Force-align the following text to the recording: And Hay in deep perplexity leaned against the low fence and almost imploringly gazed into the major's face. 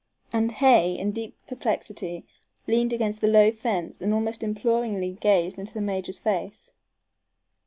And 0.33 0.51
Hay 0.53 0.97
in 0.97 1.11
deep 1.11 1.37
perplexity 1.45 2.25
leaned 2.65 2.91
against 2.91 3.21
the 3.21 3.27
low 3.27 3.51
fence 3.51 4.01
and 4.01 4.15
almost 4.15 4.41
imploringly 4.41 5.15
gazed 5.21 5.59
into 5.59 5.75
the 5.75 5.79
major's 5.81 6.17
face. 6.17 6.73